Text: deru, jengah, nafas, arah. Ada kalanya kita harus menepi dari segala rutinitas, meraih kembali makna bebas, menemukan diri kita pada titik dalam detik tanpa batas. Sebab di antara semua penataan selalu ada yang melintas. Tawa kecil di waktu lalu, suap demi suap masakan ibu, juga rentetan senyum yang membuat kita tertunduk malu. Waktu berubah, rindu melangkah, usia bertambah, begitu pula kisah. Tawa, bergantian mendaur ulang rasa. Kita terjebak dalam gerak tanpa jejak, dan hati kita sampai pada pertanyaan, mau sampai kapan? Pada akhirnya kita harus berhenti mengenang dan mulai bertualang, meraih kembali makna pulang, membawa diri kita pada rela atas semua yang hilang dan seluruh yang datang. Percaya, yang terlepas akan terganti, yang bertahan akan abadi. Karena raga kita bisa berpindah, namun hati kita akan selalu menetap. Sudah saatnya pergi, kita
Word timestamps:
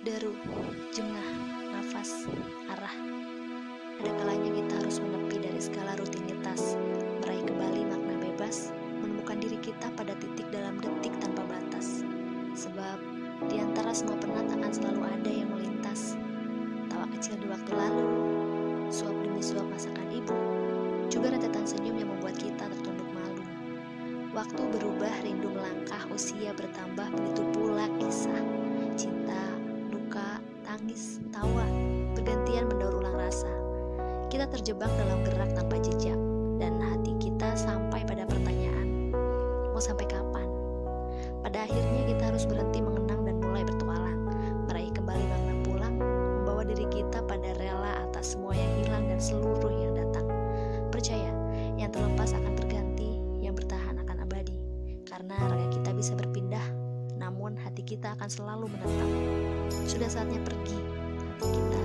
deru, 0.00 0.32
jengah, 0.96 1.28
nafas, 1.76 2.24
arah. 2.72 2.96
Ada 4.00 4.08
kalanya 4.16 4.48
kita 4.56 4.72
harus 4.80 4.96
menepi 4.96 5.36
dari 5.44 5.60
segala 5.60 5.92
rutinitas, 6.00 6.80
meraih 7.20 7.44
kembali 7.44 7.84
makna 7.84 8.16
bebas, 8.16 8.72
menemukan 9.04 9.36
diri 9.44 9.60
kita 9.60 9.92
pada 9.92 10.16
titik 10.16 10.48
dalam 10.48 10.80
detik 10.80 11.12
tanpa 11.20 11.44
batas. 11.44 12.00
Sebab 12.56 12.96
di 13.52 13.60
antara 13.60 13.92
semua 13.92 14.16
penataan 14.16 14.72
selalu 14.72 15.04
ada 15.04 15.28
yang 15.28 15.52
melintas. 15.52 16.16
Tawa 16.88 17.04
kecil 17.12 17.36
di 17.36 17.52
waktu 17.52 17.72
lalu, 17.76 18.08
suap 18.88 19.12
demi 19.20 19.44
suap 19.44 19.68
masakan 19.68 20.08
ibu, 20.16 20.36
juga 21.12 21.36
rentetan 21.36 21.68
senyum 21.68 22.00
yang 22.00 22.08
membuat 22.08 22.40
kita 22.40 22.72
tertunduk 22.72 23.08
malu. 23.12 23.44
Waktu 24.32 24.64
berubah, 24.64 25.12
rindu 25.28 25.52
melangkah, 25.52 26.08
usia 26.08 26.56
bertambah, 26.56 27.12
begitu 27.12 27.44
pula 27.52 27.84
kisah. 28.00 28.59
Tawa, 31.30 31.62
bergantian 32.18 32.66
mendaur 32.66 32.98
ulang 32.98 33.14
rasa. 33.14 33.46
Kita 34.34 34.50
terjebak 34.50 34.90
dalam 34.98 35.22
gerak 35.22 35.54
tanpa 35.54 35.78
jejak, 35.78 36.18
dan 36.58 36.82
hati 36.82 37.14
kita 37.22 37.54
sampai 37.54 38.02
pada 38.02 38.26
pertanyaan, 38.26 39.14
mau 39.70 39.78
sampai 39.78 40.10
kapan? 40.10 40.50
Pada 41.46 41.70
akhirnya 41.70 42.02
kita 42.10 42.34
harus 42.34 42.44
berhenti 42.50 42.82
mengenang 42.82 43.22
dan 43.22 43.38
mulai 43.38 43.62
bertualang, 43.62 44.20
meraih 44.66 44.90
kembali 44.90 45.22
makna 45.22 45.54
pulang, 45.62 45.94
membawa 46.02 46.66
diri 46.66 46.84
kita 46.90 47.22
pada 47.22 47.54
rela 47.62 48.10
atas 48.10 48.34
semua 48.34 48.50
yang 48.50 48.72
hilang 48.82 49.06
dan 49.06 49.22
seluruh 49.22 49.70
yang 49.70 49.94
datang. 49.94 50.26
Percaya, 50.90 51.30
yang 51.78 51.94
terlepas 51.94 52.34
akan 52.34 52.58
terganti, 52.58 53.22
yang 53.38 53.54
bertahan 53.54 54.02
akan 54.02 54.26
abadi. 54.26 54.58
Karena 55.06 55.38
raga 55.46 55.78
kita 55.78 55.94
bisa 55.94 56.12
berpindah, 56.18 56.66
namun 57.22 57.54
hati 57.54 57.86
kita 57.86 58.18
akan 58.18 58.26
selalu 58.26 58.66
menetap. 58.66 59.10
Sudah 59.86 60.10
saatnya 60.10 60.42
pergi, 60.42 60.99
kita 61.40 61.79